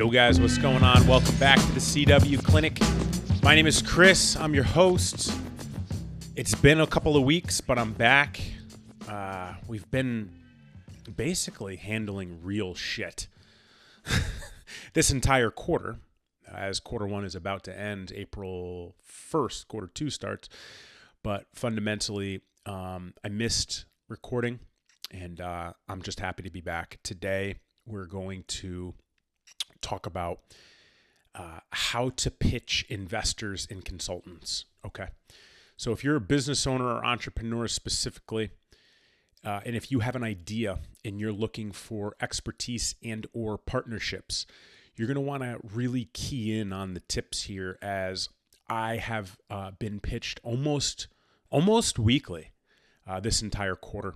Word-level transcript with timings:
Yo, 0.00 0.08
guys, 0.08 0.40
what's 0.40 0.56
going 0.56 0.82
on? 0.82 1.06
Welcome 1.06 1.36
back 1.36 1.58
to 1.58 1.72
the 1.72 1.78
CW 1.78 2.42
Clinic. 2.42 2.80
My 3.42 3.54
name 3.54 3.66
is 3.66 3.82
Chris. 3.82 4.34
I'm 4.34 4.54
your 4.54 4.64
host. 4.64 5.30
It's 6.36 6.54
been 6.54 6.80
a 6.80 6.86
couple 6.86 7.18
of 7.18 7.24
weeks, 7.24 7.60
but 7.60 7.78
I'm 7.78 7.92
back. 7.92 8.40
Uh, 9.06 9.52
we've 9.68 9.90
been 9.90 10.30
basically 11.14 11.76
handling 11.76 12.42
real 12.42 12.74
shit 12.74 13.28
this 14.94 15.10
entire 15.10 15.50
quarter, 15.50 15.98
as 16.50 16.80
quarter 16.80 17.06
one 17.06 17.26
is 17.26 17.34
about 17.34 17.62
to 17.64 17.78
end. 17.78 18.10
April 18.16 18.96
1st, 19.06 19.68
quarter 19.68 19.88
two 19.88 20.08
starts. 20.08 20.48
But 21.22 21.44
fundamentally, 21.54 22.40
um, 22.64 23.12
I 23.22 23.28
missed 23.28 23.84
recording, 24.08 24.60
and 25.10 25.42
uh, 25.42 25.74
I'm 25.90 26.00
just 26.00 26.20
happy 26.20 26.42
to 26.42 26.50
be 26.50 26.62
back. 26.62 27.00
Today, 27.02 27.56
we're 27.84 28.06
going 28.06 28.44
to 28.48 28.94
talk 29.80 30.06
about 30.06 30.40
uh, 31.34 31.60
how 31.70 32.10
to 32.10 32.30
pitch 32.30 32.84
investors 32.88 33.66
and 33.70 33.84
consultants. 33.84 34.64
Okay. 34.84 35.08
So 35.76 35.92
if 35.92 36.04
you're 36.04 36.16
a 36.16 36.20
business 36.20 36.66
owner 36.66 36.86
or 36.86 37.04
entrepreneur 37.04 37.66
specifically, 37.68 38.50
uh, 39.44 39.60
and 39.64 39.74
if 39.74 39.90
you 39.90 40.00
have 40.00 40.16
an 40.16 40.24
idea 40.24 40.78
and 41.04 41.18
you're 41.18 41.32
looking 41.32 41.72
for 41.72 42.14
expertise 42.20 42.94
and 43.02 43.26
or 43.32 43.56
partnerships, 43.56 44.44
you're 44.94 45.06
going 45.06 45.14
to 45.14 45.20
want 45.20 45.42
to 45.42 45.58
really 45.72 46.10
key 46.12 46.58
in 46.58 46.72
on 46.72 46.92
the 46.94 47.00
tips 47.00 47.44
here 47.44 47.78
as 47.80 48.28
I 48.68 48.96
have 48.96 49.38
uh, 49.48 49.70
been 49.72 50.00
pitched 50.00 50.40
almost 50.42 51.08
almost 51.48 51.98
weekly 51.98 52.52
uh, 53.06 53.18
this 53.18 53.42
entire 53.42 53.74
quarter, 53.74 54.14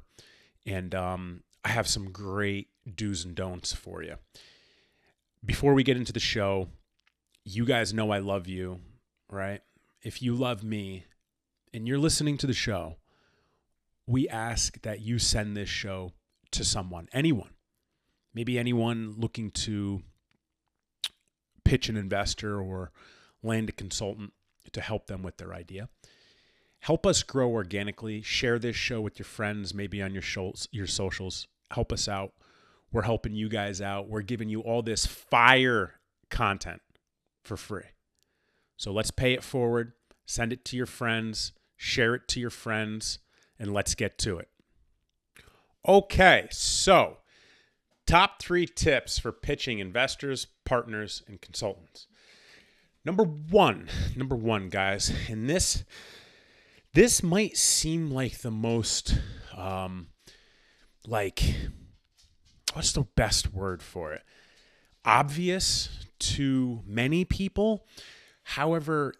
and 0.66 0.94
um, 0.94 1.42
I 1.64 1.70
have 1.70 1.88
some 1.88 2.10
great 2.10 2.68
do's 2.94 3.24
and 3.24 3.34
don'ts 3.34 3.72
for 3.72 4.02
you 4.02 4.16
before 5.44 5.74
we 5.74 5.82
get 5.82 5.96
into 5.96 6.12
the 6.12 6.20
show, 6.20 6.68
you 7.44 7.64
guys 7.64 7.92
know 7.92 8.10
I 8.10 8.18
love 8.18 8.46
you, 8.46 8.80
right? 9.30 9.60
If 10.02 10.22
you 10.22 10.34
love 10.34 10.62
me 10.62 11.04
and 11.72 11.86
you're 11.86 11.98
listening 11.98 12.38
to 12.38 12.46
the 12.46 12.54
show, 12.54 12.96
we 14.06 14.28
ask 14.28 14.80
that 14.82 15.00
you 15.00 15.18
send 15.18 15.56
this 15.56 15.68
show 15.68 16.12
to 16.52 16.64
someone, 16.64 17.08
anyone, 17.12 17.50
maybe 18.34 18.58
anyone 18.58 19.14
looking 19.18 19.50
to 19.50 20.02
pitch 21.64 21.88
an 21.88 21.96
investor 21.96 22.60
or 22.60 22.92
land 23.42 23.68
a 23.68 23.72
consultant 23.72 24.32
to 24.72 24.80
help 24.80 25.06
them 25.06 25.22
with 25.22 25.36
their 25.36 25.54
idea. 25.54 25.88
Help 26.80 27.06
us 27.06 27.22
grow 27.22 27.50
organically. 27.50 28.20
Share 28.20 28.58
this 28.58 28.76
show 28.76 29.00
with 29.00 29.18
your 29.18 29.24
friends, 29.24 29.72
maybe 29.72 30.02
on 30.02 30.12
your 30.12 30.22
your 30.70 30.86
socials. 30.86 31.48
Help 31.70 31.92
us 31.92 32.08
out. 32.08 32.32
We're 32.94 33.02
helping 33.02 33.34
you 33.34 33.48
guys 33.48 33.80
out. 33.80 34.08
We're 34.08 34.22
giving 34.22 34.48
you 34.48 34.60
all 34.60 34.80
this 34.80 35.04
fire 35.04 35.94
content 36.30 36.80
for 37.42 37.56
free. 37.56 37.82
So 38.76 38.92
let's 38.92 39.10
pay 39.10 39.32
it 39.32 39.42
forward, 39.42 39.94
send 40.26 40.52
it 40.52 40.64
to 40.66 40.76
your 40.76 40.86
friends, 40.86 41.50
share 41.76 42.14
it 42.14 42.28
to 42.28 42.40
your 42.40 42.50
friends, 42.50 43.18
and 43.58 43.72
let's 43.74 43.96
get 43.96 44.16
to 44.18 44.38
it. 44.38 44.48
Okay, 45.88 46.46
so 46.52 47.18
top 48.06 48.40
three 48.40 48.64
tips 48.64 49.18
for 49.18 49.32
pitching 49.32 49.80
investors, 49.80 50.46
partners, 50.64 51.24
and 51.26 51.40
consultants. 51.40 52.06
Number 53.04 53.24
one, 53.24 53.88
number 54.16 54.36
one, 54.36 54.68
guys, 54.68 55.12
and 55.28 55.50
this 55.50 55.84
this 56.92 57.24
might 57.24 57.56
seem 57.56 58.12
like 58.12 58.38
the 58.38 58.52
most 58.52 59.18
um, 59.56 60.10
like 61.08 61.42
what's 62.74 62.92
the 62.92 63.06
best 63.16 63.52
word 63.52 63.82
for 63.82 64.12
it? 64.12 64.22
Obvious 65.04 65.88
to 66.18 66.82
many 66.86 67.24
people. 67.24 67.86
However, 68.42 69.14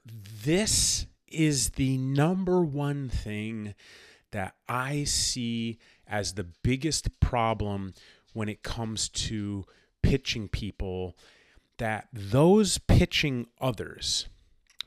this 0.44 1.06
is 1.28 1.70
the 1.70 1.96
number 1.98 2.62
one 2.62 3.08
thing 3.08 3.74
that 4.32 4.54
I 4.68 5.04
see 5.04 5.78
as 6.06 6.34
the 6.34 6.46
biggest 6.62 7.20
problem 7.20 7.94
when 8.32 8.48
it 8.48 8.62
comes 8.62 9.08
to 9.08 9.64
pitching 10.02 10.48
people 10.48 11.16
that 11.78 12.08
those 12.12 12.78
pitching 12.78 13.46
others, 13.60 14.28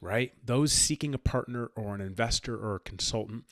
right? 0.02 0.34
Those 0.46 0.72
seeking 0.72 1.14
a 1.14 1.20
partner 1.20 1.72
or 1.76 1.96
an 1.96 2.02
investor 2.02 2.56
or 2.56 2.76
a 2.76 2.80
consultant, 2.80 3.46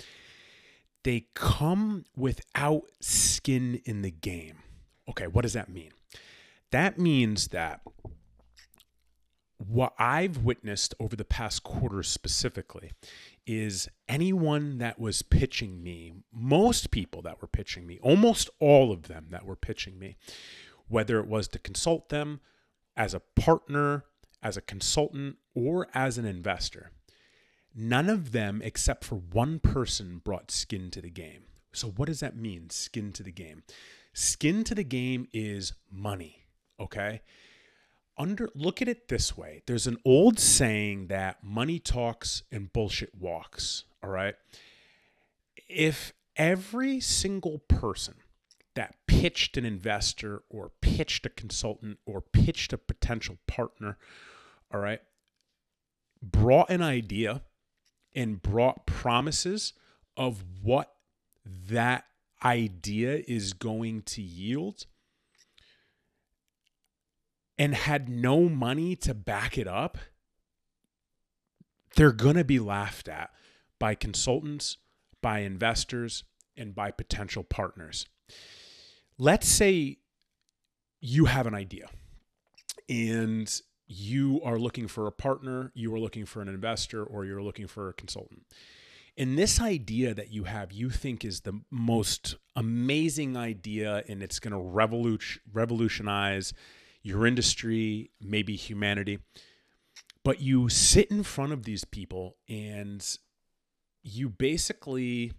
they 1.04 1.28
come 1.34 2.06
without 2.16 2.84
skin 3.00 3.82
in 3.86 4.02
the 4.02 4.12
game. 4.12 4.60
Okay, 5.10 5.28
what 5.28 5.44
does 5.44 5.54
that 5.54 5.70
mean? 5.70 5.92
That 6.72 6.98
means 6.98 7.50
that 7.50 7.82
what 9.58 9.94
I've 9.98 10.40
witnessed 10.40 10.94
over 11.00 11.16
the 11.16 11.26
past 11.26 11.64
quarter 11.64 12.04
specifically 12.04 12.92
is 13.48 13.88
anyone 14.10 14.80
that 14.80 15.00
was 15.00 15.22
pitching 15.22 15.82
me, 15.82 16.14
most 16.34 16.92
people 16.92 17.22
that 17.22 17.42
were 17.42 17.48
pitching 17.48 17.88
me, 17.88 18.00
almost 18.02 18.50
all 18.60 18.92
of 18.92 19.04
them 19.04 19.28
that 19.30 19.46
were 19.46 19.56
pitching 19.56 19.98
me, 19.98 20.18
whether 20.88 21.20
it 21.20 21.28
was 21.28 21.48
to 21.50 21.60
consult 21.60 22.10
them 22.10 22.42
as 22.98 23.14
a 23.14 23.20
partner, 23.20 24.06
as 24.44 24.58
a 24.58 24.62
consultant, 24.62 25.38
or 25.54 25.88
as 25.94 26.18
an 26.18 26.26
investor, 26.26 26.92
none 27.74 28.10
of 28.10 28.32
them 28.32 28.62
except 28.64 29.04
for 29.04 29.16
one 29.16 29.60
person 29.60 30.22
brought 30.24 30.52
skin 30.52 30.92
to 30.92 31.02
the 31.02 31.10
game. 31.10 31.44
So, 31.74 31.90
what 31.90 32.08
does 32.08 32.22
that 32.22 32.38
mean, 32.38 32.70
skin 32.70 33.12
to 33.14 33.24
the 33.24 33.32
game? 33.32 33.64
Skin 34.18 34.64
to 34.64 34.74
the 34.74 34.86
game 34.86 35.28
is 35.34 35.74
money, 35.92 36.46
okay? 36.80 37.22
Under 38.18 38.48
look 38.56 38.82
at 38.82 38.88
it 38.88 39.10
this 39.10 39.36
way. 39.36 39.62
There's 39.68 39.88
an 39.88 39.98
old 40.06 40.40
saying 40.40 41.08
that 41.08 41.44
money 41.44 41.80
talks 41.80 42.42
and 42.50 42.72
bullshit 42.72 43.14
walks, 43.14 43.84
all 44.02 44.10
right? 44.10 44.36
If 45.68 46.14
every 46.38 47.02
single 47.02 47.60
person 47.68 48.16
that 48.76 48.96
pitched 49.06 49.58
an 49.58 49.66
investor 49.66 50.44
or 50.50 50.72
pitched 50.80 51.26
a 51.26 51.30
consultant 51.30 52.00
or 52.06 52.22
pitched 52.22 52.72
a 52.72 52.78
potential 52.78 53.38
partner, 53.48 53.98
all 54.74 54.80
right, 54.80 55.02
brought 56.22 56.70
an 56.70 56.82
idea 56.82 57.42
and 58.16 58.42
brought 58.42 58.86
promises 58.86 59.74
of 60.16 60.42
what 60.64 60.94
that 61.46 62.06
idea 62.44 63.22
is 63.28 63.54
going 63.54 64.02
to 64.04 64.22
yield 64.22 64.86
and 67.58 67.74
had 67.74 68.10
no 68.10 68.50
money 68.50 68.96
to 68.98 69.14
back 69.14 69.58
it 69.58 69.68
up, 69.68 69.98
they're 71.96 72.12
going 72.12 72.36
to 72.36 72.44
be 72.44 72.60
laughed 72.60 73.08
at 73.08 73.32
by 73.80 73.96
consultants, 73.96 74.78
by 75.22 75.40
investors, 75.40 76.24
and 76.58 76.76
by 76.76 76.92
potential 76.92 77.44
partners. 77.44 78.06
Let's 79.18 79.48
say 79.48 79.98
you 81.00 81.26
have 81.26 81.48
an 81.48 81.56
idea 81.56 81.88
and 82.90 83.50
you 83.88 84.42
are 84.44 84.58
looking 84.58 84.88
for 84.88 85.08
a 85.08 85.12
partner, 85.12 85.72
you 85.74 85.94
are 85.94 86.00
looking 86.00 86.26
for 86.26 86.42
an 86.42 86.48
investor, 86.48 87.04
or 87.04 87.26
you're 87.26 87.42
looking 87.42 87.68
for 87.68 87.90
a 87.90 87.94
consultant. 87.94 88.46
And 89.18 89.38
this 89.38 89.62
idea 89.62 90.14
that 90.14 90.32
you 90.32 90.44
have, 90.44 90.74
you 90.74 90.90
think 90.90 91.24
is 91.24 91.42
the 91.42 91.62
most 91.72 92.36
amazing 92.56 93.38
idea, 93.38 94.04
and 94.10 94.22
it's 94.22 94.40
going 94.40 94.52
to 94.52 95.30
revolutionize 95.54 96.54
your 97.02 97.26
industry, 97.26 98.12
maybe 98.20 98.56
humanity. 98.56 99.20
But 100.24 100.42
you 100.42 100.68
sit 100.68 101.12
in 101.12 101.24
front 101.24 101.54
of 101.54 101.64
these 101.64 101.86
people 101.86 102.36
and 102.50 103.06
you 104.04 104.28
basically 104.28 105.32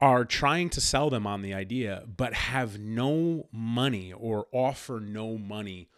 are 0.00 0.24
trying 0.24 0.68
to 0.70 0.80
sell 0.80 1.08
them 1.08 1.26
on 1.26 1.42
the 1.42 1.54
idea, 1.54 2.04
but 2.16 2.34
have 2.34 2.78
no 2.78 3.48
money 3.50 4.12
or 4.12 4.46
offer 4.52 5.00
no 5.00 5.38
money 5.38 5.88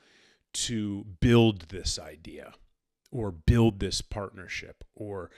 to 0.53 1.05
build 1.21 1.69
this 1.71 1.99
idea 1.99 2.53
or 3.11 3.31
build 3.31 3.81
this 3.81 4.01
partnership 4.01 4.85
or 4.95 5.31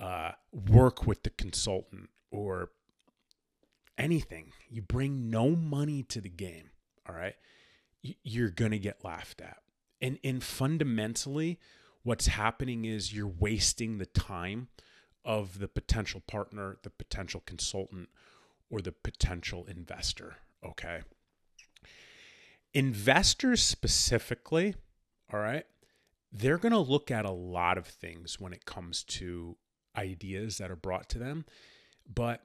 uh, 0.00 0.32
work 0.52 1.06
with 1.06 1.22
the 1.22 1.30
consultant 1.30 2.10
or 2.30 2.70
anything. 3.96 4.52
You 4.68 4.82
bring 4.82 5.30
no 5.30 5.50
money 5.50 6.02
to 6.04 6.20
the 6.20 6.28
game. 6.28 6.70
All 7.08 7.14
right. 7.14 7.34
you're 8.22 8.50
going 8.50 8.70
to 8.72 8.78
get 8.78 9.04
laughed 9.04 9.40
at. 9.40 9.58
And 10.00 10.18
and 10.24 10.42
fundamentally 10.42 11.58
what's 12.02 12.26
happening 12.26 12.84
is 12.84 13.14
you're 13.14 13.26
wasting 13.26 13.98
the 13.98 14.06
time 14.06 14.68
of 15.24 15.58
the 15.58 15.68
potential 15.68 16.20
partner, 16.26 16.76
the 16.82 16.90
potential 16.90 17.42
consultant 17.46 18.08
or 18.70 18.80
the 18.80 18.92
potential 18.92 19.64
investor, 19.66 20.36
okay? 20.64 21.02
Investors 22.74 23.62
specifically, 23.62 24.74
all 25.32 25.40
right? 25.40 25.64
They're 26.36 26.58
going 26.58 26.72
to 26.72 26.78
look 26.78 27.12
at 27.12 27.24
a 27.24 27.30
lot 27.30 27.78
of 27.78 27.86
things 27.86 28.40
when 28.40 28.52
it 28.52 28.66
comes 28.66 29.04
to 29.04 29.56
ideas 29.96 30.58
that 30.58 30.70
are 30.70 30.76
brought 30.76 31.08
to 31.10 31.18
them, 31.18 31.44
but 32.12 32.42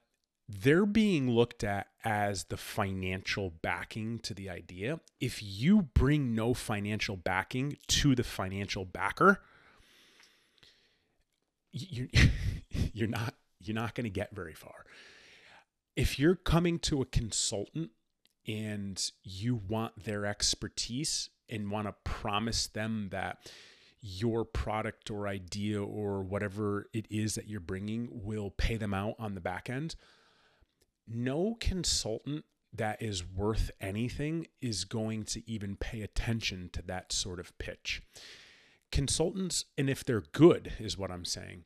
they're 0.48 0.86
being 0.86 1.30
looked 1.30 1.64
at 1.64 1.88
as 2.04 2.46
the 2.46 2.58
financial 2.58 3.52
backing 3.62 4.20
to 4.20 4.34
the 4.34 4.50
idea. 4.50 5.00
If 5.20 5.42
you 5.42 5.82
bring 5.82 6.36
no 6.36 6.54
financial 6.54 7.18
backing 7.18 7.78
to 7.88 8.16
the 8.16 8.24
financial 8.24 8.86
backer, 8.86 9.42
you're, 11.72 12.08
you're 12.94 13.08
not 13.08 13.36
you're 13.62 13.76
not 13.76 13.94
going 13.94 14.06
to 14.06 14.10
get 14.10 14.34
very 14.34 14.54
far. 14.54 14.86
If 15.96 16.18
you're 16.18 16.36
coming 16.36 16.80
to 16.80 17.02
a 17.02 17.06
consultant 17.06 17.92
and 18.48 19.12
you 19.24 19.56
want 19.56 20.04
their 20.04 20.26
expertise 20.26 21.30
and 21.50 21.70
want 21.70 21.88
to 21.88 21.96
promise 22.04 22.68
them 22.68 23.10
that 23.12 23.52
your 24.02 24.46
product 24.46 25.12
or 25.12 25.28
idea 25.28 25.82
or 25.82 26.22
whatever 26.22 26.88
it 26.94 27.06
is 27.10 27.36
that 27.36 27.48
you're 27.48 27.60
bringing 27.60 28.10
will 28.12 28.50
pay 28.50 28.78
them 28.78 28.94
out 28.94 29.16
on 29.20 29.36
the 29.36 29.42
back 29.42 29.70
end, 29.70 29.96
no 31.08 31.56
consultant 31.60 32.46
that 32.72 33.02
is 33.02 33.26
worth 33.28 33.72
anything 33.82 34.48
is 34.62 34.86
going 34.86 35.24
to 35.24 35.50
even 35.50 35.76
pay 35.76 36.02
attention 36.02 36.70
to 36.72 36.82
that 36.84 37.12
sort 37.12 37.40
of 37.40 37.58
pitch. 37.58 38.02
Consultants, 38.92 39.66
and 39.78 39.90
if 39.90 40.04
they're 40.04 40.24
good, 40.32 40.74
is 40.80 40.98
what 40.98 41.12
I'm 41.12 41.26
saying, 41.26 41.66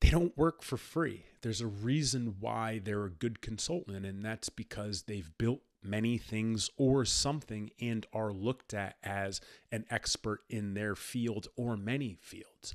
they 0.00 0.10
don't 0.10 0.36
work 0.36 0.62
for 0.62 0.76
free. 0.76 1.24
There's 1.42 1.60
a 1.60 1.66
reason 1.66 2.36
why 2.38 2.80
they're 2.82 3.04
a 3.04 3.10
good 3.10 3.40
consultant, 3.40 4.04
and 4.04 4.24
that's 4.24 4.48
because 4.48 5.02
they've 5.02 5.30
built 5.38 5.62
many 5.82 6.18
things 6.18 6.70
or 6.76 7.04
something 7.04 7.70
and 7.80 8.06
are 8.12 8.32
looked 8.32 8.74
at 8.74 8.96
as 9.02 9.40
an 9.70 9.84
expert 9.90 10.40
in 10.48 10.74
their 10.74 10.94
field 10.94 11.48
or 11.56 11.76
many 11.76 12.16
fields. 12.20 12.74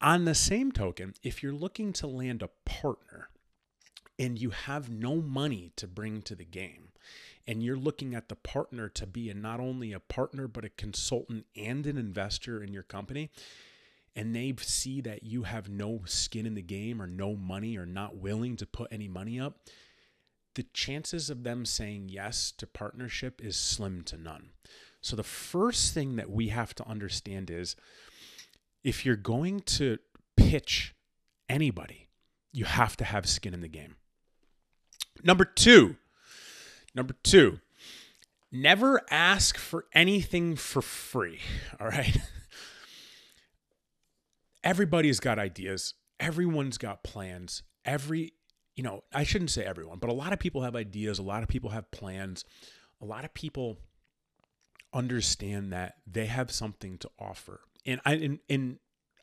On 0.00 0.24
the 0.24 0.34
same 0.34 0.72
token, 0.72 1.14
if 1.22 1.42
you're 1.42 1.52
looking 1.52 1.92
to 1.94 2.06
land 2.06 2.42
a 2.42 2.50
partner, 2.64 3.28
and 4.18 4.38
you 4.38 4.50
have 4.50 4.90
no 4.90 5.16
money 5.16 5.72
to 5.76 5.86
bring 5.86 6.22
to 6.22 6.34
the 6.34 6.44
game, 6.44 6.88
and 7.46 7.62
you're 7.62 7.76
looking 7.76 8.14
at 8.14 8.28
the 8.28 8.36
partner 8.36 8.88
to 8.88 9.06
be 9.06 9.30
a, 9.30 9.34
not 9.34 9.58
only 9.58 9.92
a 9.92 10.00
partner, 10.00 10.46
but 10.46 10.64
a 10.64 10.68
consultant 10.68 11.46
and 11.56 11.86
an 11.86 11.96
investor 11.96 12.62
in 12.62 12.72
your 12.72 12.82
company, 12.82 13.30
and 14.14 14.34
they 14.36 14.54
see 14.60 15.00
that 15.00 15.24
you 15.24 15.44
have 15.44 15.68
no 15.68 16.02
skin 16.04 16.46
in 16.46 16.54
the 16.54 16.62
game 16.62 17.00
or 17.00 17.06
no 17.06 17.34
money 17.34 17.76
or 17.76 17.86
not 17.86 18.16
willing 18.16 18.56
to 18.56 18.66
put 18.66 18.92
any 18.92 19.08
money 19.08 19.40
up, 19.40 19.58
the 20.54 20.64
chances 20.74 21.30
of 21.30 21.44
them 21.44 21.64
saying 21.64 22.08
yes 22.08 22.52
to 22.58 22.66
partnership 22.66 23.40
is 23.42 23.56
slim 23.56 24.02
to 24.04 24.16
none. 24.16 24.50
So, 25.00 25.16
the 25.16 25.22
first 25.22 25.94
thing 25.94 26.16
that 26.16 26.30
we 26.30 26.48
have 26.48 26.74
to 26.76 26.86
understand 26.86 27.50
is 27.50 27.74
if 28.84 29.04
you're 29.04 29.16
going 29.16 29.60
to 29.60 29.98
pitch 30.36 30.94
anybody, 31.48 32.08
you 32.52 32.64
have 32.64 32.96
to 32.98 33.04
have 33.04 33.28
skin 33.28 33.54
in 33.54 33.60
the 33.60 33.68
game. 33.68 33.96
Number 35.24 35.44
two, 35.44 35.96
number 36.94 37.14
two, 37.22 37.60
never 38.50 39.00
ask 39.10 39.56
for 39.56 39.86
anything 39.92 40.56
for 40.56 40.82
free. 40.82 41.40
All 41.80 41.88
right. 41.88 42.16
Everybody's 44.62 45.18
got 45.18 45.38
ideas. 45.38 45.94
Everyone's 46.20 46.78
got 46.78 47.02
plans. 47.02 47.62
Every, 47.84 48.34
you 48.82 48.88
know, 48.88 49.04
I 49.14 49.22
shouldn't 49.22 49.52
say 49.52 49.64
everyone, 49.64 49.98
but 49.98 50.10
a 50.10 50.12
lot 50.12 50.32
of 50.32 50.40
people 50.40 50.62
have 50.62 50.74
ideas. 50.74 51.20
A 51.20 51.22
lot 51.22 51.44
of 51.44 51.48
people 51.48 51.70
have 51.70 51.88
plans. 51.92 52.44
A 53.00 53.04
lot 53.04 53.24
of 53.24 53.32
people 53.32 53.78
understand 54.92 55.72
that 55.72 55.98
they 56.04 56.26
have 56.26 56.50
something 56.50 56.98
to 56.98 57.10
offer. 57.16 57.60
And 57.86 58.00
I, 58.04 58.14
and, 58.14 58.38
and 58.50 58.78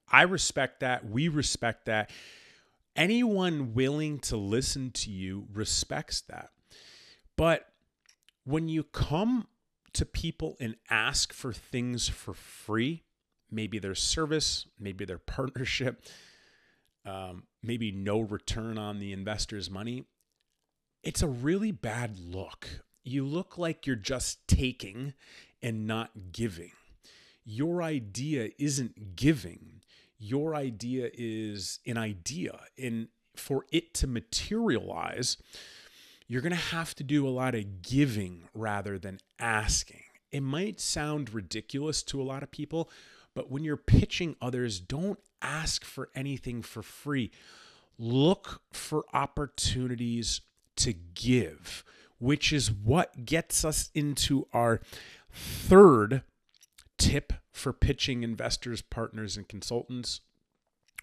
I 0.09 0.21
respect 0.21 0.79
that. 0.79 1.09
We 1.09 1.27
respect 1.27 1.87
that 1.87 2.09
anyone 2.95 3.73
willing 3.73 4.19
to 4.19 4.37
listen 4.37 4.91
to 4.91 5.11
you 5.11 5.47
respects 5.51 6.21
that. 6.21 6.51
But 7.35 7.65
when 8.45 8.69
you 8.69 8.83
come 8.83 9.47
to 9.91 10.05
people 10.05 10.55
and 10.61 10.77
ask 10.89 11.33
for 11.33 11.51
things 11.51 12.07
for 12.07 12.33
free, 12.33 13.03
maybe 13.51 13.77
their 13.77 13.93
service, 13.93 14.67
maybe 14.79 15.03
their 15.03 15.17
partnership, 15.17 16.05
um, 17.05 17.43
maybe 17.63 17.91
no 17.91 18.19
return 18.19 18.77
on 18.77 18.99
the 18.99 19.13
investor's 19.13 19.69
money, 19.69 20.05
it's 21.03 21.21
a 21.21 21.27
really 21.27 21.71
bad 21.71 22.17
look. 22.19 22.67
You 23.03 23.25
look 23.25 23.57
like 23.57 23.87
you're 23.87 23.95
just 23.95 24.47
taking 24.47 25.13
and 25.61 25.87
not 25.87 26.31
giving. 26.31 26.71
Your 27.45 27.81
idea 27.81 28.49
isn't 28.59 29.15
giving, 29.15 29.81
your 30.19 30.53
idea 30.53 31.09
is 31.13 31.79
an 31.87 31.97
idea. 31.97 32.59
And 32.77 33.07
for 33.35 33.65
it 33.71 33.93
to 33.95 34.07
materialize, 34.07 35.37
you're 36.27 36.41
going 36.41 36.51
to 36.51 36.57
have 36.57 36.93
to 36.95 37.03
do 37.03 37.27
a 37.27 37.31
lot 37.31 37.55
of 37.55 37.81
giving 37.81 38.43
rather 38.53 38.99
than 38.99 39.19
asking. 39.39 40.03
It 40.31 40.41
might 40.41 40.79
sound 40.79 41.33
ridiculous 41.33 42.03
to 42.03 42.21
a 42.21 42.23
lot 42.23 42.43
of 42.43 42.51
people, 42.51 42.89
but 43.33 43.49
when 43.49 43.63
you're 43.63 43.77
pitching 43.77 44.35
others, 44.41 44.79
don't 44.79 45.19
ask 45.41 45.83
for 45.83 46.09
anything 46.15 46.61
for 46.61 46.81
free. 46.81 47.31
Look 47.97 48.61
for 48.71 49.05
opportunities 49.13 50.41
to 50.77 50.93
give, 50.93 51.83
which 52.17 52.53
is 52.53 52.71
what 52.71 53.25
gets 53.25 53.65
us 53.65 53.89
into 53.93 54.47
our 54.53 54.81
third 55.31 56.23
tip 56.97 57.33
for 57.51 57.73
pitching 57.73 58.23
investors, 58.23 58.81
partners, 58.81 59.35
and 59.35 59.47
consultants, 59.47 60.21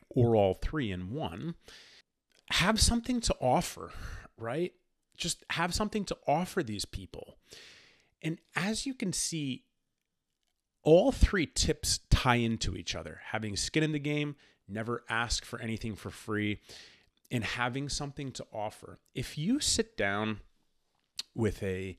or 0.08 0.34
all 0.34 0.54
three 0.54 0.90
in 0.90 1.10
one, 1.10 1.54
have 2.52 2.80
something 2.80 3.20
to 3.20 3.34
offer, 3.40 3.90
right? 4.38 4.72
Just 5.16 5.44
have 5.50 5.74
something 5.74 6.04
to 6.04 6.16
offer 6.26 6.62
these 6.62 6.84
people. 6.84 7.36
And 8.22 8.38
as 8.54 8.86
you 8.86 8.94
can 8.94 9.12
see, 9.12 9.64
all 10.87 11.11
three 11.11 11.47
tips 11.47 11.99
tie 12.11 12.37
into 12.37 12.76
each 12.76 12.95
other 12.95 13.21
having 13.25 13.57
skin 13.57 13.83
in 13.83 13.90
the 13.90 13.99
game, 13.99 14.37
never 14.69 15.02
ask 15.11 15.45
for 15.45 15.61
anything 15.61 15.97
for 15.97 16.11
free, 16.11 16.61
and 17.31 17.43
having 17.43 17.88
something 17.88 18.31
to 18.31 18.47
offer. 18.52 19.00
If 19.12 19.37
you 19.37 19.59
sit 19.59 19.97
down 19.97 20.40
with 21.35 21.61
a 21.62 21.99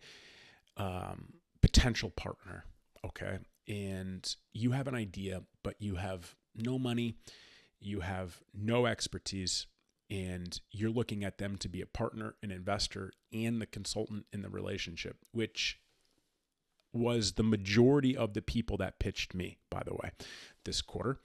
um, 0.77 1.33
potential 1.61 2.09
partner, 2.09 2.63
okay, 3.05 3.39
and 3.67 4.35
you 4.53 4.71
have 4.71 4.87
an 4.87 4.95
idea, 4.95 5.43
but 5.63 5.75
you 5.79 5.95
have 5.95 6.33
no 6.55 6.79
money, 6.79 7.17
you 7.81 7.99
have 7.99 8.39
no 8.53 8.85
expertise, 8.85 9.67
and 10.09 10.61
you're 10.71 10.89
looking 10.89 11.25
at 11.25 11.39
them 11.39 11.57
to 11.57 11.67
be 11.67 11.81
a 11.81 11.85
partner, 11.85 12.35
an 12.41 12.51
investor, 12.51 13.11
and 13.33 13.61
the 13.61 13.65
consultant 13.65 14.25
in 14.31 14.43
the 14.43 14.49
relationship, 14.49 15.17
which 15.33 15.77
was 16.93 17.33
the 17.33 17.43
majority 17.43 18.15
of 18.15 18.33
the 18.33 18.41
people 18.41 18.77
that 18.77 18.99
pitched 18.99 19.33
me, 19.33 19.57
by 19.69 19.83
the 19.85 19.93
way, 19.93 20.11
this 20.65 20.81
quarter, 20.81 21.19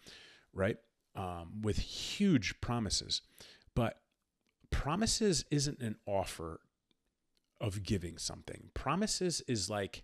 right? 0.52 0.76
Um, 1.14 1.62
with 1.62 1.78
huge 1.78 2.60
promises. 2.60 3.22
But 3.74 4.00
promises 4.70 5.44
isn't 5.50 5.80
an 5.80 5.96
offer 6.06 6.60
of 7.60 7.82
giving 7.84 8.18
something, 8.18 8.70
promises 8.74 9.40
is 9.46 9.70
like 9.70 10.02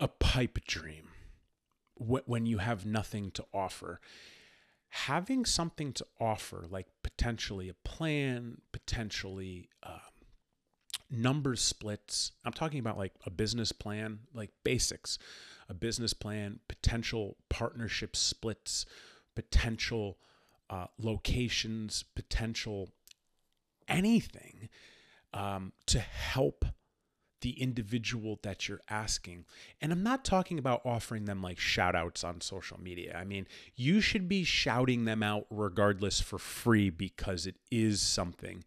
a 0.00 0.08
pipe 0.08 0.58
dream 0.66 1.08
when 1.96 2.46
you 2.46 2.58
have 2.58 2.84
nothing 2.84 3.30
to 3.32 3.44
offer. 3.52 4.00
Having 4.88 5.44
something 5.44 5.92
to 5.94 6.06
offer, 6.20 6.66
like 6.70 6.86
potentially 7.02 7.68
a 7.68 7.74
plan, 7.74 8.58
potentially 8.70 9.68
um, 9.82 9.98
number 11.10 11.56
splits. 11.56 12.32
I'm 12.44 12.52
talking 12.52 12.78
about 12.78 12.98
like 12.98 13.12
a 13.26 13.30
business 13.30 13.72
plan, 13.72 14.20
like 14.32 14.50
basics, 14.64 15.18
a 15.68 15.74
business 15.74 16.12
plan, 16.12 16.60
potential 16.68 17.36
partnership 17.48 18.16
splits, 18.16 18.86
potential 19.34 20.18
uh, 20.70 20.86
locations, 20.98 22.02
potential 22.02 22.90
anything 23.88 24.68
um, 25.32 25.72
to 25.86 26.00
help 26.00 26.64
the 27.40 27.60
individual 27.60 28.38
that 28.42 28.68
you're 28.68 28.80
asking. 28.88 29.44
And 29.80 29.92
I'm 29.92 30.02
not 30.02 30.24
talking 30.24 30.58
about 30.58 30.80
offering 30.86 31.26
them 31.26 31.42
like 31.42 31.58
shout 31.58 31.94
outs 31.94 32.24
on 32.24 32.40
social 32.40 32.80
media. 32.80 33.18
I 33.20 33.24
mean, 33.24 33.46
you 33.76 34.00
should 34.00 34.28
be 34.28 34.44
shouting 34.44 35.04
them 35.04 35.22
out 35.22 35.44
regardless 35.50 36.22
for 36.22 36.38
free 36.38 36.88
because 36.88 37.46
it 37.46 37.56
is 37.70 38.00
something 38.00 38.64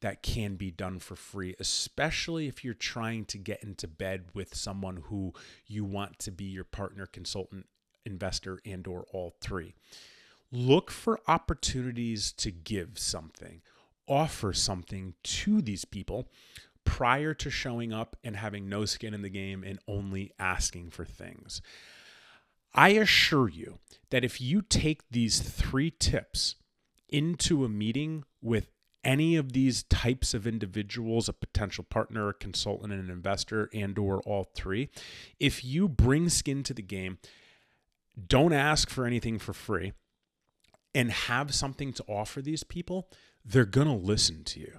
that 0.00 0.22
can 0.22 0.56
be 0.56 0.70
done 0.70 0.98
for 0.98 1.16
free, 1.16 1.54
especially 1.58 2.46
if 2.46 2.64
you're 2.64 2.74
trying 2.74 3.24
to 3.26 3.38
get 3.38 3.62
into 3.62 3.88
bed 3.88 4.26
with 4.34 4.54
someone 4.54 5.02
who 5.06 5.32
you 5.66 5.84
want 5.84 6.18
to 6.20 6.30
be 6.30 6.44
your 6.44 6.64
partner, 6.64 7.06
consultant, 7.06 7.66
investor, 8.04 8.60
and 8.64 8.86
or 8.86 9.04
all 9.12 9.34
three. 9.40 9.74
Look 10.50 10.90
for 10.90 11.20
opportunities 11.26 12.32
to 12.32 12.50
give 12.50 12.98
something, 12.98 13.60
offer 14.06 14.52
something 14.52 15.14
to 15.22 15.60
these 15.60 15.84
people 15.84 16.28
prior 16.84 17.34
to 17.34 17.50
showing 17.50 17.92
up 17.92 18.16
and 18.24 18.36
having 18.36 18.68
no 18.68 18.86
skin 18.86 19.12
in 19.12 19.20
the 19.20 19.28
game 19.28 19.62
and 19.62 19.78
only 19.86 20.32
asking 20.38 20.90
for 20.90 21.04
things. 21.04 21.60
I 22.74 22.90
assure 22.90 23.48
you 23.48 23.78
that 24.10 24.24
if 24.24 24.40
you 24.40 24.62
take 24.62 25.02
these 25.10 25.40
three 25.40 25.90
tips 25.90 26.54
into 27.08 27.64
a 27.64 27.68
meeting 27.68 28.24
with 28.40 28.68
any 29.04 29.36
of 29.36 29.52
these 29.52 29.84
types 29.84 30.34
of 30.34 30.46
individuals 30.46 31.28
a 31.28 31.32
potential 31.32 31.84
partner 31.84 32.28
a 32.28 32.34
consultant 32.34 32.92
an 32.92 33.10
investor 33.10 33.68
and 33.72 33.98
or 33.98 34.20
all 34.20 34.44
three 34.54 34.88
if 35.38 35.64
you 35.64 35.88
bring 35.88 36.28
skin 36.28 36.62
to 36.62 36.74
the 36.74 36.82
game 36.82 37.18
don't 38.26 38.52
ask 38.52 38.90
for 38.90 39.06
anything 39.06 39.38
for 39.38 39.52
free 39.52 39.92
and 40.94 41.10
have 41.10 41.54
something 41.54 41.92
to 41.92 42.04
offer 42.08 42.42
these 42.42 42.64
people 42.64 43.08
they're 43.44 43.64
going 43.64 43.86
to 43.86 43.92
listen 43.92 44.42
to 44.44 44.60
you 44.60 44.78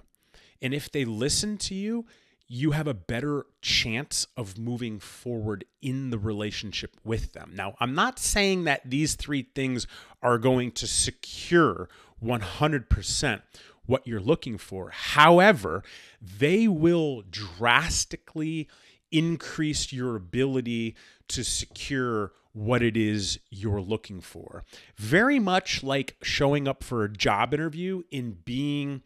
and 0.61 0.73
if 0.73 0.91
they 0.91 1.05
listen 1.05 1.57
to 1.57 1.73
you 1.73 2.05
you 2.51 2.71
have 2.71 2.87
a 2.87 2.95
better 2.95 3.45
chance 3.61 4.25
of 4.35 4.57
moving 4.57 4.99
forward 4.99 5.63
in 5.83 6.09
the 6.09 6.17
relationship 6.17 6.97
with 7.05 7.33
them. 7.33 7.51
Now, 7.53 7.75
I'm 7.79 7.93
not 7.93 8.17
saying 8.17 8.63
that 8.63 8.81
these 8.83 9.13
three 9.13 9.43
things 9.53 9.85
are 10.23 10.39
going 10.39 10.71
to 10.71 10.87
secure 10.87 11.87
100% 12.23 13.41
what 13.89 14.05
you're 14.05 14.19
looking 14.19 14.57
for. 14.57 14.91
However, 14.91 15.83
they 16.21 16.67
will 16.67 17.23
drastically 17.29 18.69
increase 19.11 19.91
your 19.91 20.15
ability 20.15 20.95
to 21.29 21.43
secure 21.43 22.31
what 22.53 22.83
it 22.83 22.95
is 22.95 23.39
you're 23.49 23.81
looking 23.81 24.21
for. 24.21 24.63
Very 24.95 25.39
much 25.39 25.83
like 25.83 26.15
showing 26.21 26.67
up 26.67 26.83
for 26.83 27.03
a 27.03 27.11
job 27.11 27.51
interview 27.53 28.03
and 28.11 28.45
being 28.45 29.01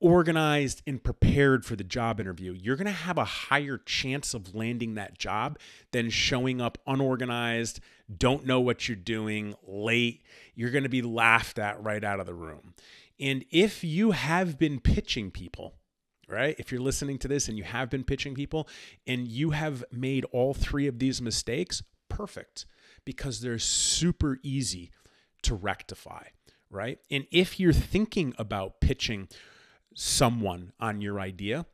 organized 0.00 0.82
and 0.86 1.02
prepared 1.02 1.64
for 1.64 1.74
the 1.74 1.84
job 1.84 2.20
interview, 2.20 2.52
you're 2.52 2.76
going 2.76 2.86
to 2.86 2.92
have 2.92 3.18
a 3.18 3.24
higher 3.24 3.76
chance 3.76 4.34
of 4.34 4.54
landing 4.54 4.94
that 4.94 5.18
job 5.18 5.58
than 5.90 6.10
showing 6.10 6.60
up 6.60 6.78
unorganized, 6.86 7.80
don't 8.16 8.46
know 8.46 8.60
what 8.60 8.88
you're 8.88 8.96
doing, 8.96 9.54
late. 9.66 10.22
You're 10.54 10.70
going 10.70 10.84
to 10.84 10.88
be 10.88 11.02
laughed 11.02 11.58
at 11.58 11.82
right 11.82 12.02
out 12.02 12.20
of 12.20 12.26
the 12.26 12.34
room. 12.34 12.74
And 13.20 13.44
if 13.50 13.84
you 13.84 14.12
have 14.12 14.58
been 14.58 14.80
pitching 14.80 15.30
people, 15.30 15.74
right? 16.28 16.54
If 16.58 16.72
you're 16.72 16.80
listening 16.80 17.18
to 17.18 17.28
this 17.28 17.48
and 17.48 17.58
you 17.58 17.64
have 17.64 17.90
been 17.90 18.04
pitching 18.04 18.34
people 18.34 18.68
and 19.06 19.28
you 19.28 19.50
have 19.50 19.84
made 19.92 20.24
all 20.26 20.54
three 20.54 20.86
of 20.86 20.98
these 20.98 21.20
mistakes, 21.20 21.82
perfect, 22.08 22.66
because 23.04 23.40
they're 23.40 23.58
super 23.58 24.38
easy 24.42 24.90
to 25.42 25.54
rectify, 25.54 26.24
right? 26.70 26.98
And 27.10 27.26
if 27.30 27.58
you're 27.58 27.72
thinking 27.72 28.34
about 28.38 28.80
pitching, 28.80 29.28
someone 29.94 30.72
on 30.78 31.00
your 31.00 31.20
idea, 31.20 31.66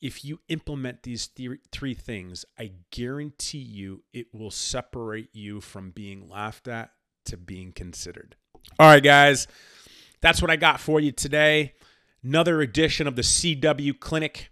if 0.00 0.24
you 0.24 0.40
implement 0.48 1.02
these 1.02 1.28
th- 1.28 1.60
three 1.70 1.94
things, 1.94 2.44
I 2.58 2.72
guarantee 2.90 3.58
you 3.58 4.02
it 4.12 4.26
will 4.32 4.50
separate 4.50 5.28
you 5.34 5.60
from 5.60 5.90
being 5.90 6.28
laughed 6.28 6.68
at 6.68 6.90
to 7.26 7.36
being 7.36 7.72
considered. 7.72 8.36
All 8.78 8.88
right, 8.88 9.02
guys, 9.02 9.46
that's 10.20 10.42
what 10.42 10.50
I 10.50 10.56
got 10.56 10.80
for 10.80 11.00
you 11.00 11.12
today. 11.12 11.74
Another 12.22 12.60
edition 12.60 13.06
of 13.06 13.16
the 13.16 13.22
CW 13.22 13.98
Clinic. 13.98 14.50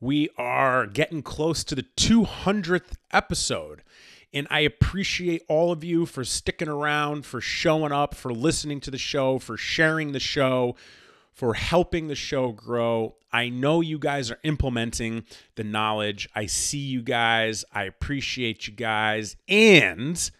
We 0.00 0.28
are 0.38 0.86
getting 0.86 1.22
close 1.22 1.64
to 1.64 1.74
the 1.74 1.82
200th 1.96 2.92
episode. 3.10 3.82
And 4.32 4.46
I 4.50 4.60
appreciate 4.60 5.42
all 5.48 5.72
of 5.72 5.82
you 5.82 6.06
for 6.06 6.22
sticking 6.22 6.68
around, 6.68 7.24
for 7.24 7.40
showing 7.40 7.92
up, 7.92 8.14
for 8.14 8.32
listening 8.32 8.80
to 8.82 8.90
the 8.90 8.98
show, 8.98 9.38
for 9.38 9.56
sharing 9.56 10.12
the 10.12 10.20
show, 10.20 10.76
for 11.32 11.54
helping 11.54 12.08
the 12.08 12.14
show 12.14 12.52
grow. 12.52 13.16
I 13.32 13.48
know 13.48 13.80
you 13.80 13.98
guys 13.98 14.30
are 14.30 14.38
implementing 14.42 15.24
the 15.54 15.64
knowledge. 15.64 16.28
I 16.34 16.46
see 16.46 16.78
you 16.78 17.02
guys. 17.02 17.64
I 17.72 17.84
appreciate 17.84 18.66
you 18.66 18.74
guys. 18.74 19.36
And 19.48 20.30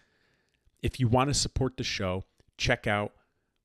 if 0.81 0.99
you 0.99 1.07
want 1.07 1.29
to 1.29 1.33
support 1.33 1.77
the 1.77 1.83
show, 1.83 2.23
check 2.57 2.87
out 2.87 3.13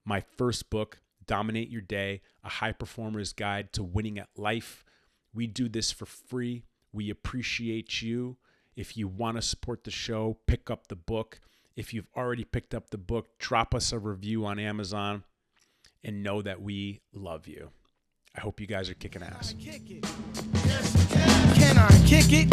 my 0.05 0.21
first 0.21 0.71
book, 0.71 0.99
Dominate 1.27 1.71
Your 1.71 1.81
Day 1.81 2.21
A 2.43 2.49
High 2.49 2.73
Performer's 2.73 3.33
Guide 3.33 3.73
to 3.75 3.83
Winning 3.83 4.19
at 4.19 4.29
Life. 4.37 4.85
We 5.33 5.47
do 5.47 5.69
this 5.69 5.91
for 5.91 6.07
free. 6.07 6.65
We 6.93 7.11
appreciate 7.11 8.03
you. 8.03 8.37
If 8.77 8.97
you 8.97 9.09
want 9.09 9.37
to 9.37 9.43
support 9.43 9.85
the 9.85 9.91
show, 9.91 10.39
pick 10.47 10.71
up 10.71 10.89
the 10.89 10.97
book. 10.97 11.41
If 11.77 11.93
you've 11.93 12.09
already 12.17 12.45
picked 12.45 12.75
up 12.75 12.91
the 12.91 12.99
book, 12.99 13.39
drop 13.39 13.75
us 13.75 13.93
a 13.93 13.99
review 13.99 14.47
on 14.47 14.59
Amazon 14.59 15.25
and 16.03 16.23
know 16.23 16.43
that 16.43 16.63
we 16.63 17.01
love 17.13 17.49
you. 17.49 17.71
I 18.37 18.41
hope 18.41 18.61
you 18.61 18.67
guys 18.67 18.91
are 18.91 18.95
kicking 18.95 19.23
ass. 19.23 19.55
Can 19.61 19.81
I 21.79 22.03
kick 22.07 22.33
it? 22.33 22.49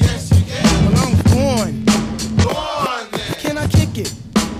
Yes, 0.00 0.30
you 0.32 0.44
can. 0.44 0.92
Well, 0.92 1.06
I'm 1.06 1.16
born. 1.32 1.84
Go 2.44 2.50
on, 2.50 3.10
then. 3.10 3.34
Can 3.38 3.58
I 3.58 3.66
kick 3.68 3.98
it? 3.98 4.12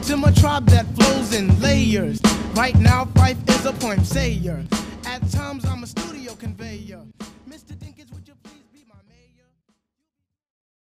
To 0.06 0.16
my 0.16 0.32
tribe 0.32 0.66
that 0.66 0.84
flows 0.96 1.32
in 1.32 1.60
layers. 1.60 2.20
Right 2.54 2.76
now, 2.76 3.04
Phife 3.14 3.48
is 3.48 3.64
a 3.64 3.72
point 3.72 4.04
sayer. 4.04 4.64
At 5.06 5.30
times, 5.30 5.64
I'm 5.64 5.84
a 5.84 5.86
studio 5.86 6.34
conveyor. 6.34 7.02